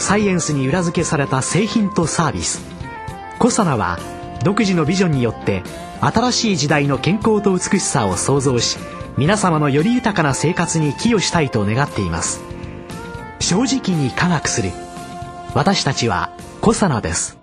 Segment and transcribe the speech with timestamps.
[0.00, 2.62] サイエンスに裏付けされた製品とサービス。
[3.38, 3.98] コサナは
[4.44, 5.62] 独自のビジョンによって
[6.00, 8.78] 新しい時代の健康と美しさを創造し
[9.16, 12.40] 皆様のより豊かな生活に寄与したいと願っています。
[13.40, 14.70] 正直に科学する。
[15.54, 17.38] 私たちはコサナです。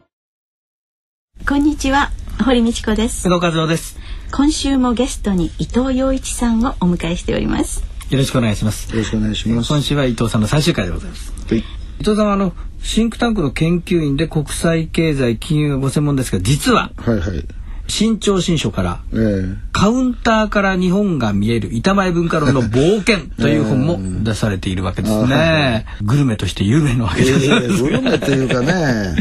[1.47, 2.11] こんにちは。
[2.43, 3.27] 堀道子です。
[3.27, 3.97] 和夫です。
[4.31, 7.83] 今週もゲストに伊藤洋一さんをお迎えしております。
[8.09, 8.91] よろしくお願いします。
[8.91, 9.67] よろしくお願いします。
[9.73, 11.63] 今週は伊藤さんの最終回でございます、はい、
[11.99, 17.45] 伊藤さんはあのシンクタンクの研究員で国際経済金融がご専門ですが実は、はいはい、
[17.87, 25.85] 新潮新書から、えー、カウンターから日本が見える板前文化論の冒険 という本も出されているわけですね。
[26.01, 28.65] グルメとして有名なわけです、えー、グルメっていうかね。
[28.73, 29.15] ね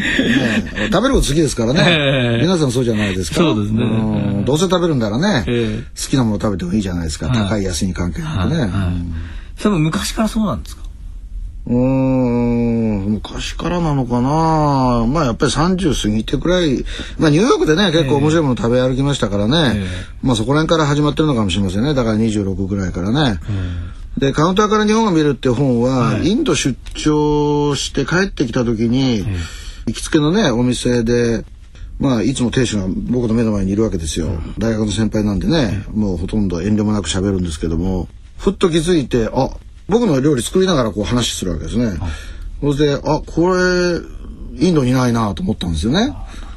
[0.91, 3.37] 食べること好きですからね、えー、皆さんそうじゃないですか。
[3.37, 4.43] そうですね。
[4.45, 7.29] どうせ食べるんだらね、えー、好きなもの食べてもいいじゃないですか。
[7.29, 8.69] 高い安いに関係なくね。
[9.57, 10.84] それも昔からそうなんですか？
[11.67, 15.05] うん昔からなのかな。
[15.07, 16.85] まあやっぱり30過ぎてくらい
[17.17, 19.87] まあニューヨークでね結構面白いもの食べ歩きましたからね、えー、
[20.21, 21.95] まあそこら辺から始まってるのかもしれませんね。
[21.95, 23.39] だから26ぐらいからね、
[24.17, 29.25] えー、でカウンターから日本が見るって本は、はい、インド出張して帰ってきた時に、えー、
[29.87, 31.45] 行きつけのねお店で
[31.99, 34.27] まあいつも亭主が僕の目の前にいるわけですよ、
[34.59, 39.49] 大学の先輩なんでね、もうほとんど遠慮もなく喋るんですけどもふっと気づいてあ
[39.87, 41.97] 僕の料理作りながらこう話するわけですね。
[42.61, 43.99] それであこれ
[44.57, 46.15] インドにないなと思ったんですよね。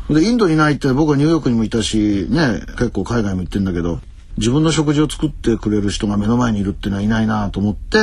[0.08, 4.00] でインドにないって僕はニューヨークにもいたしね結構海外も行ってんだけど
[4.38, 7.98] 自分の食事を作ってくれる人が目の前にいるっていうのはいないなと思って、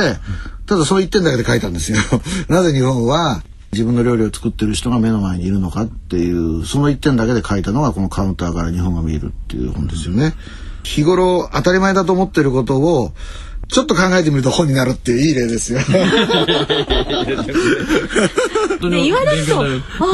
[0.66, 1.98] ただそう一点だけで書いたんですよ。
[2.48, 3.42] なぜ日本は
[3.72, 10.34] 自分の料理を作ってる人が目の前にいるのかっていうその一点だけで書いたのがこのカウンターから日本が見えるっていう本ですよね。
[10.82, 13.12] 日頃当たり前だと思ってることを
[13.68, 15.80] ちょっと考えてみると本になるっていういい例ですよ。
[15.80, 15.84] ね、
[19.02, 19.66] 言われると、あ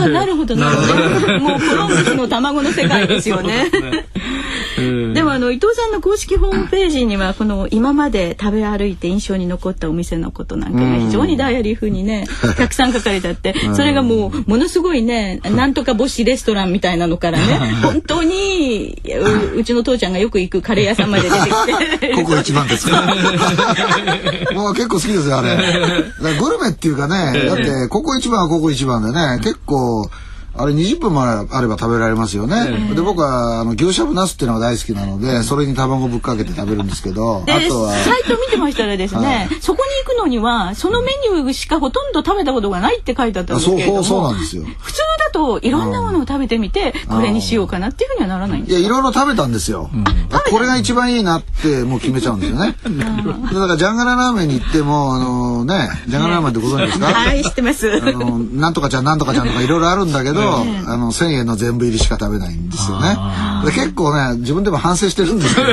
[0.04, 1.38] あ、なるほどなるほど。
[1.40, 3.70] もうコロンブスの卵の世界ですよね。
[5.14, 12.24] でもあの伊藤さんの公式ホームページにはこの今まで食べ歩いて印象に残ったお店のことなんかが非常にダイアリー風にね
[12.56, 17.44] たくさん書かれてあってそれがもうものすごいねなんとか母子レストランみたいなのからね
[17.82, 18.96] 本当に
[19.56, 22.14] うちの父ちゃんがよく行くカレー屋さんまで出てきて。
[22.22, 23.14] ここ一番ですか？
[24.54, 25.56] もう結構好きですよあれ。
[26.38, 30.08] グルメっていうかねだってここ一番はここ一番でね結構
[30.54, 32.94] あれ20分もあれば食べられますよね。
[32.94, 44.64] で僕はあの牛しゃぶナスっていうのが大好きなので、それに卵ぶっかけて食べるんですけど、あとはサイト見てましたらですね、はい、そこに行くのにはそのメニューしかほとんど食べたことがないって書いてあったんですけれども、そうそうなんですよ。
[44.78, 49.90] 普通だといろんなものを食べてみて、これにしようかなっていうふうにはならないんですいやいろいろ食べたんですよ。
[50.50, 52.76] これが一番いいなってもう決めちゃうんですよね。
[52.82, 57.06] だからジャンガララーメンに行ってもあのねジャンガララーメンってご存知ですか？
[57.06, 57.90] はい知ってます。
[57.90, 63.16] あのなんとかちゃんなんとかちゃんとかいろいろあるんだけど、あの1,000円の全部入りしか食べないんですよね。
[63.64, 65.68] で結構ね自分でも反省してるんですけど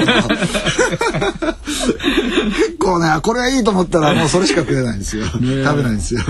[2.50, 5.25] 結構ねこれはいいと思ったらもうそれしか食えないんですよ。
[5.25, 6.22] 食べないんですよ。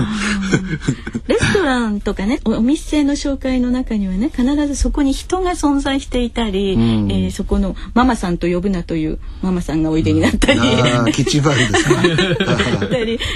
[1.26, 10.62] レストランとかねお店の紹介の中にはね必ずそこに人が存在していたり、うん、えー、そこのママさんと呼ぶなというママさんがおいでになったり、う
[11.08, 12.02] ん、キッチンバイですか。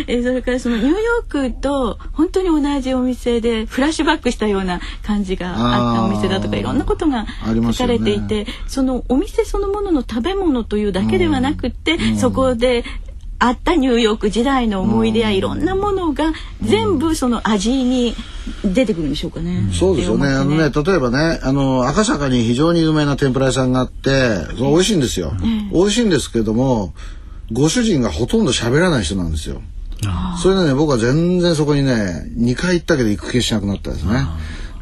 [0.06, 12.84] えー、それからそのニューヨークと本当に同じお店でフラッシュバックしたような感じがあったお店だとかいろんなことが書かれていて、ね、そのお店そのものの食べ物というだけではなくて、うん、そこで
[13.38, 18.14] あったニューヨーク時代の思い出やいろんなものが全部その味に
[18.64, 19.68] 出てくるんでしょうかね。
[19.72, 20.28] そうですよね。
[20.28, 25.32] ねあのね例えばねあの赤坂に非常に有名な天ぷら屋さんがあってその美味しいんですよ。
[25.72, 26.94] 美味しいんですけども
[27.52, 29.60] ご主人がほとんど喋らない人なんですよ。
[30.42, 34.26] それでね僕は全然そこにね2回行ったけど行く気しなくなったですね。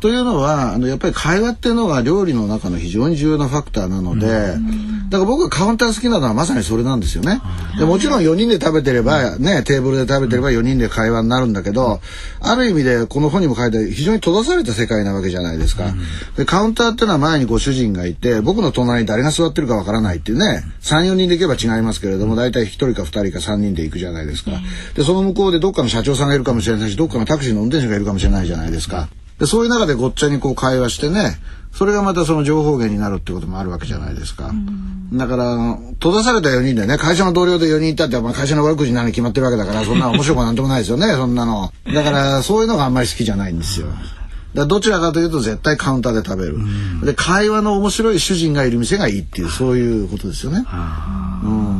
[0.02, 7.40] というのはあのやっぱり会話っていうのが料理の中の非常に重要なファクターなので、だから僕がカウンター好きなのはまさにそれなんですよね。
[7.78, 12.00] でもちろん4人で食べてればねテーブルで食べてれば4人で会話になるんだけど
[12.40, 15.84] ある意味でこの本にも書いて非常に閉ざされた世界なわけじゃないですか。
[16.37, 24.50] でカウンターっていうのは前にご主人がいて僕の隣に誰が座ってるかわからないっていうね34人で行けば違いますけれども大体1人か2人か3人で行くじゃないですか。
[24.96, 29.08] でその向こうでどっかの社長さんがいるかもしれないしどっかのタクシーの運転手がいるかもしれないじゃないですか。
[29.42, 31.36] でそういう中でごっちゃにこう会話してね
[31.72, 34.52] それがまたその情報源になるってこともあるわけじゃないですか。
[35.14, 41.72] だから閉ざされた4人でね会社の同僚で4人いたって、まあ、会社の悪口になるに決まってるわけだからそんな面白くなんともないですよね そんなの。
[41.92, 43.88] だからそういうのがあんまり好きじゃないんですよ。
[44.54, 46.58] だどちらかというと絶対カウンターで食べる。
[47.04, 50.64] で会話の面白い主人がいる店がいいっていうそういうことですよね。
[51.42, 51.71] うん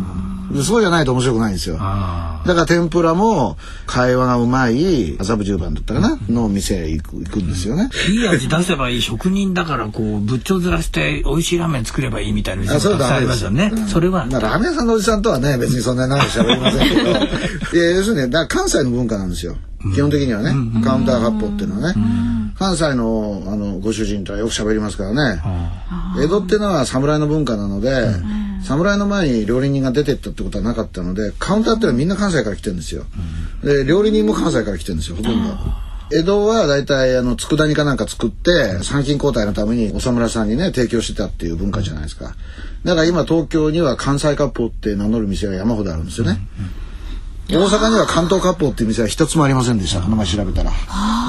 [0.63, 1.77] そうじゃないと面白くないんですよ。
[1.77, 3.57] だから天ぷらも
[3.87, 7.89] 会話がうまい麻布十番だったかな、の店へ行く行くんですよね。
[8.11, 13.73] いい味出せばいい職人だからこう仏頂ずらして美味しいラーメン作ればいいみたいなあそうだありますよね。
[13.89, 14.27] それは。
[14.27, 19.57] まあラーメン屋さんのおじさんとはね別にそんなに長く喋りませんけど、 いや要するにねだ関西の文化なんですよ。
[19.95, 20.53] 基本的にはね、
[20.85, 22.01] カウンター発砲っていうのはね、
[22.57, 25.43] 関西のあのご主人とはよく喋りますからね、
[26.23, 27.91] 江戸っていうのは侍の文化なので、
[28.65, 33.05] 侍の前に料理人が出てったってことはなかったのでカウンターってのはみんな関西から来てるんですよ。
[33.63, 35.55] で料理人も関西から来てるんですよほとんど。
[36.15, 42.35] 江戸は大体あの佃煮かなんか作って参勤交代のためにお侍さんにね提供してたっていう文化じゃないですか。
[42.85, 46.39] だから今東京には関西割烹って名乗る店が山ほどあるんですよね、
[47.49, 50.73] 大阪には関東割烹っていう店は一つもありませんでした名前調べたら。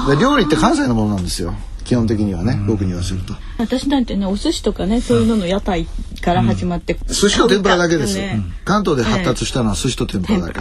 [0.08, 1.54] で料理って関西のものなんですよ
[1.84, 3.34] 基本的にはね、僕に言わせると。
[3.58, 5.86] 私なんてねお寿司とかねそういうのの屋台
[6.20, 10.60] から始まって、寿司と天ぷらだけです、ね関東で発達したのは寿司と天ぷらだけ、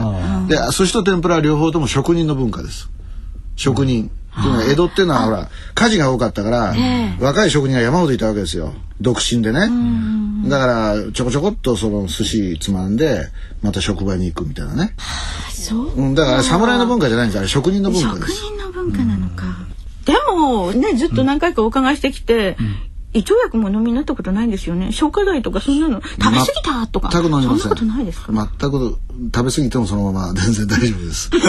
[0.54, 2.90] で寿司と天ぷらは両方とも職人の文化です。
[3.56, 6.76] 職人、っていうのは江戸っていうのはほら火事が多かったから、
[7.20, 8.74] 若い職人が山ほどいたわけですよ。
[9.00, 9.70] 独身でね、
[10.50, 13.28] だからちょこちょこっとその寿司つまんで
[13.62, 14.96] また職場に行くみたいなね、
[15.52, 17.40] そううん、だから侍の文化じゃないんです。
[17.40, 18.34] あれ職人の文化職です。
[18.34, 19.44] 人の文化なのか、
[20.06, 22.58] でもねずっと何回かお伺いしてきて、
[23.14, 24.92] 胃腸薬もお飲みになったことないんですよね。
[24.92, 26.02] 消化剤とかそんなの。
[26.02, 27.60] 食べ過ぎたとか、全く飲みません。
[27.60, 28.98] そんなことないですか、全く
[29.34, 31.30] 食べ過ぎてもそのまま全然大丈夫です。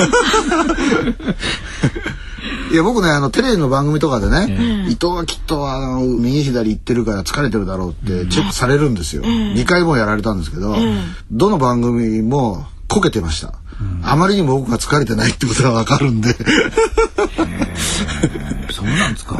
[2.70, 10.76] いや僕ねあのテレビの番組とかでね、伊藤はきっとあの右左行ってるから疲れてるだろうってチェックされるんですよ、2回もやられたんですけど、
[11.30, 13.54] どの番組もこけてました、
[14.02, 16.36] あまりにも僕が疲れてないってことがわかるんで
[18.70, 19.34] そうなんですか。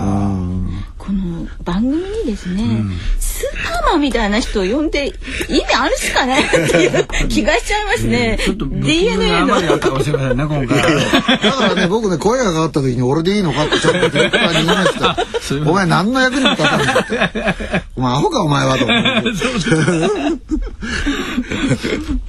[0.99, 2.83] この番組にですね、
[3.19, 5.09] スーパーマンみたいな人を呼んで
[5.49, 6.41] 意味あるっすかね？
[6.41, 8.39] っていう気がしちゃいますね。
[8.43, 10.69] ちょっと DNA のあまりあったかもしれませんね今回。
[10.69, 10.83] だ
[11.53, 14.39] からね僕ね声がかかった時に俺でいいのかってちょっと言いま
[14.85, 15.17] した。
[15.71, 16.87] お前何の役にも立たない。
[17.03, 17.19] って
[17.97, 19.31] お前アホかお前はと思って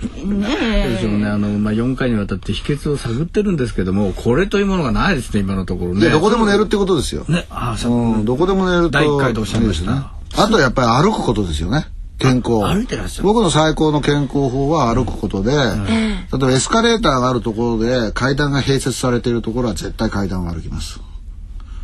[0.47, 0.97] ね。
[1.01, 6.09] そのねあのまあ4回にわたって秘訣を探ってるんですけどもこれというものがないですね今のところね。
[6.09, 7.93] どこでも寝るってことですよ、ねああそう。
[7.93, 10.01] うん、どこでも寝ると第一回でおっしゃいましたね。
[10.37, 11.87] あとやっぱり歩くことですよね。
[12.17, 12.65] 健康。
[12.65, 13.27] あ歩いてらっしゃる。
[13.27, 20.99] 僕の最高の健康法は歩くことで、例えばエスカレーターがあるところで階段が併設されているところは絶対階段を歩きます。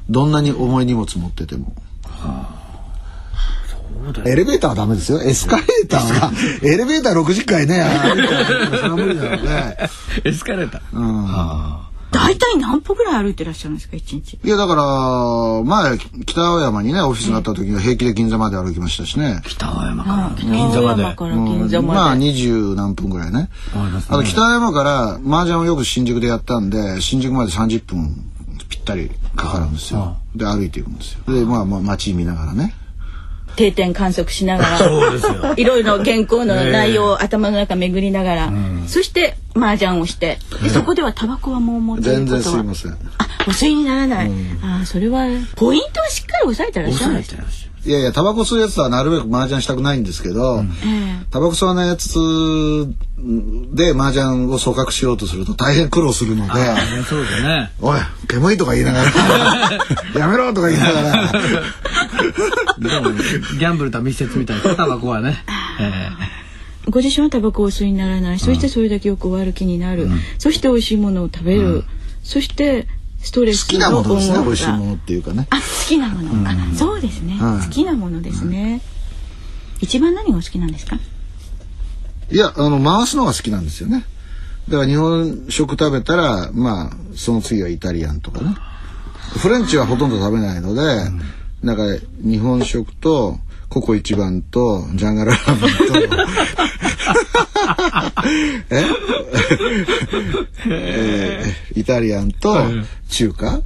[0.09, 1.73] どんなに重い荷物持ってても
[4.25, 6.31] エレベーターはダメですよエスカレーターは
[6.63, 9.77] エレベーター60回ね歩いたらそれは無理なので、
[10.25, 10.81] エスカレーター。
[10.93, 14.37] うん大体何歩ぐらい歩いてらっしゃるんですか一日。
[14.43, 14.83] いやだから
[15.63, 21.03] 前北青山にねオフィスがあった時には平気で銀座まで歩きましたしね、北青山から銀座まで。
[21.03, 21.99] 銀座まで。
[21.99, 23.49] まあ二十何分ぐらいね。
[24.09, 28.29] あと北山から麻雀をよく新宿でやったんで新宿まで30分
[28.67, 30.17] ぴったりかかるんですよ。
[30.35, 31.33] で歩いていくんですよ。
[31.33, 32.75] でまあまあ街見ながらね。
[33.55, 35.53] 定点観測しながら。
[35.57, 38.53] いろいろ原稿の内容を頭の中巡りながら、
[38.87, 42.91] そして麻雀をしてでそこではタバコはもう持って全然すいません。
[42.91, 42.97] あ
[43.47, 44.31] お吸いにならない、
[44.63, 47.70] あそれはポイントはしっかり押さえてらっしゃるんです抑えてらっしゃる。
[47.83, 50.63] いやいやタバコ吸うやつはなるべく麻雀したくないんですけど、
[51.31, 52.19] タバコ吸わないやつ
[53.73, 56.53] で麻雀を組閣しようとすると大変苦労するので。
[56.53, 56.75] ね
[57.07, 57.71] そうね。
[57.81, 59.11] おい、煙とか言いながら、
[60.19, 61.31] やめろとか言いながら、
[62.77, 65.43] でもギャンブルとは密接みたいなタバコはね。
[65.79, 66.09] え
[66.89, 70.09] ご自身はタバコをお吸いにならない、そしてそれだけよく悪気になる、
[70.39, 71.83] そして美味しいものを食べる、
[72.23, 72.87] そして
[73.23, 75.47] ストレス好きなものですね、美味しいものっていうかね。
[75.49, 77.65] あ好きなもの、あそうですね、はい。
[77.65, 78.81] 好きなものですね、
[79.79, 80.97] 一番何がお好きなんですか？
[82.31, 84.05] いや、あの、回すのが好きなんですよね。
[84.69, 88.55] だから日本食食べたら、まあ、その次はイタリアンとかね。
[89.37, 90.81] フレンチはほとんど食べないので、
[91.61, 91.83] なんか
[92.23, 93.37] 日本食と、
[93.69, 96.15] ココ一番と、ジャンガララーメンと、
[98.69, 98.83] え？
[100.69, 102.55] えーイタリアンと
[103.09, 103.61] 中華、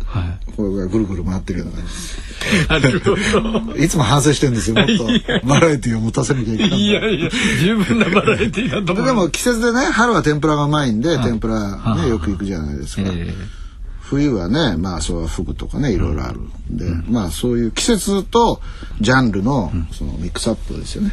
[0.55, 2.69] これがぐるぐる回ってるような感じです。
[2.69, 3.75] なるほど。
[3.75, 4.75] いつも反省してるんですよ。
[4.75, 5.07] もっと
[5.47, 6.79] バラエティを持たせなきゃいけない。
[6.79, 7.29] いやいや、
[7.61, 9.05] 十分なバラエティーだと思う。
[9.05, 13.33] でも季節でね春は天ぷらがうまいんで、天ぷらねよく行くじゃないですか、え
[14.01, 18.61] 冬はねまあそうは服とかねいろいろあるんで、まあそういう季節と
[19.01, 21.11] ジャンルのそのミックスアップですよね。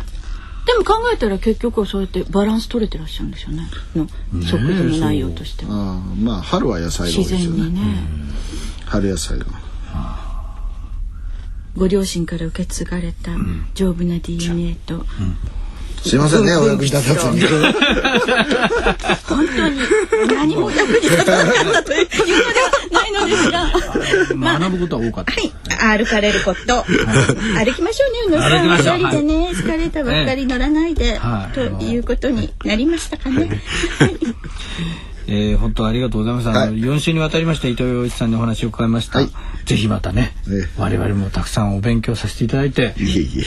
[0.66, 3.68] でも考えたら結局はそうやってバランス取れてらっしゃるんですよね。
[3.96, 4.06] の
[4.42, 5.70] 食事の内容としては。
[5.72, 5.74] あ
[6.20, 7.70] まあ春は野菜が多いですよね。
[7.70, 8.06] ね
[8.86, 9.46] 春野菜が。
[11.76, 13.32] ご両親から受け継がれた
[13.74, 15.04] 丈夫な DNA と、うん
[16.04, 17.42] すいませんね、お役に立たずに。
[19.28, 19.78] 本当に
[20.34, 23.72] 何も役に立たなかったというのではないのですが、
[24.34, 25.32] まあ、学ぶことは多かった。
[25.32, 29.00] はい、歩かれること、歩きましょうね、宇野さん。
[29.00, 31.20] 一人でね、エスカレーターばっかり乗らないで、
[31.54, 33.62] ということになりましたかね。
[35.26, 36.48] えー、本当ありがとうございます。
[36.48, 39.18] あの、4週にわたりまして伊藤洋一さんにお話を伺いました。
[39.20, 39.30] はい、
[39.64, 40.32] ぜひまたね、
[40.76, 42.94] 我々もたくさんお勉強させていただいて、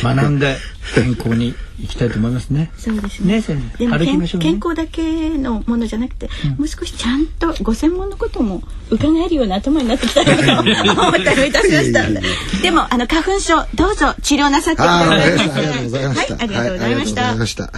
[0.02, 0.58] 学んで
[0.96, 2.72] 健康にいきたいと思いますね。
[2.78, 3.42] そうですね。
[3.42, 12.06] ねでも健、ね、健康だけのものじゃなくて、うん、もう少しちゃんとご専門のことも伺えるような頭になってきたらと思ったりいたしました。
[12.62, 15.20] でもあの花粉症どうぞ治療なさってください。
[15.20, 16.34] ありがとうございました。
[16.36, 17.74] はい、ありがとうございました。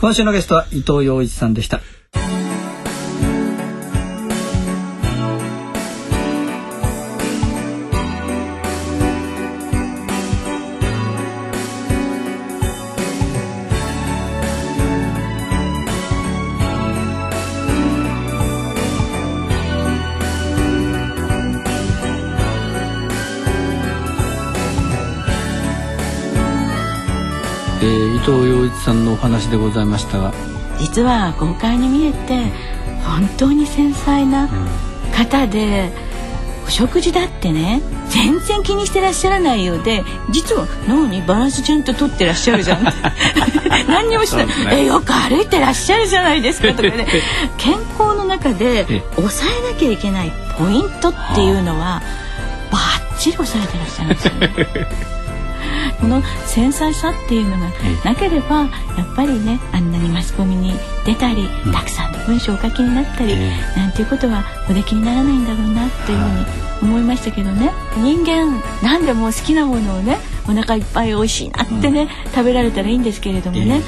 [0.00, 1.80] 今週のゲストは伊藤洋一さんでした。
[28.24, 30.32] 藤洋一さんのお話でございましたが。
[30.78, 32.50] 実は豪快に見えて
[33.04, 34.48] 本当に繊細な
[35.14, 35.92] 方で、
[36.60, 42.84] うん、お食事だってね全然気にしてらっしゃらないようで実は脳にバランスちゃんと取ってらっしゃるじゃん。
[43.86, 46.68] 何にもしない、ね、えよく歩いてらっしゃるじゃないですか。
[46.68, 47.06] とかね
[47.58, 52.02] 健康の中で抑えなきゃいけないポイントっていうのは
[52.70, 55.04] バッチリ抑えてらっしゃるんですよね。
[56.04, 57.70] この繊細さっていうのが
[58.04, 58.64] なければ
[58.98, 60.74] やっぱりねあんなにマスコミに
[61.06, 63.34] 出たりたくさんの文章をお書きになったり
[63.74, 67.72] なんていうことはおできにならないんだろうなっていうふうに思いましたけどね。
[67.96, 73.80] 人間何でも好きなものをねお腹いっぱい美味しいなってね、食べられたらいいんですけれどもね、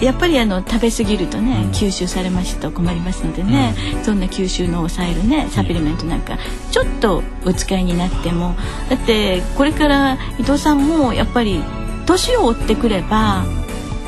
[0.00, 6.38] やっぱりあの食べ過ぎるとね、吸収されますと困りますのでね、うん、そんな吸収の抑えるねサプリメントなんか
[6.70, 8.54] ちょっとお使いになっても
[8.90, 11.62] だってこれから伊藤さんもやっぱり
[12.06, 13.44] 年を追ってくれば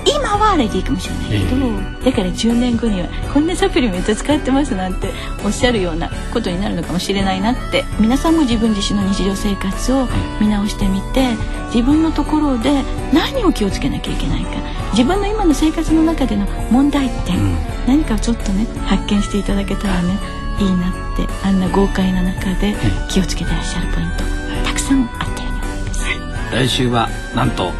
[0.08, 1.28] 今はあれでいいかもしれない。
[1.28, 5.10] けど、えー、だから10年後にはこんなサプリメント使ってますなんて
[5.44, 10.06] おっしゃるようなことになるのかもしれないなって皆さんも自分自身の日常生活を
[10.40, 11.34] 見直してみて
[11.74, 14.50] 自分のところで何を気をつけなきゃいけないか
[14.92, 20.18] 自分の今の生活の中での問題点、うん、何かちょっとね発見していただけたらね
[20.58, 22.74] いいなってあんな豪快な中で
[23.08, 24.24] 気をつけてらっしゃるポイント、
[24.66, 26.04] たくさんあったように思います。
[26.52, 27.72] 来週はなんと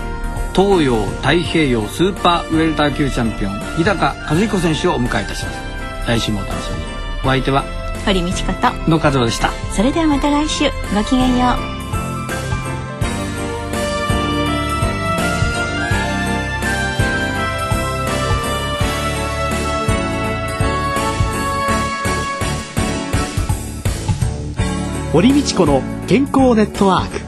[0.54, 5.58] 東洋太平洋スーパーウェルター級チャンピオン日高和彦選手をお迎えいたします。
[6.08, 6.82] 来週もお楽しみに。
[7.22, 7.64] お相手は
[8.04, 9.50] 堀道子と野和夫でした。
[9.72, 10.64] それではまた来週。
[10.94, 11.78] ごきげんよう。
[25.12, 27.27] 堀道子の健康ネットワーク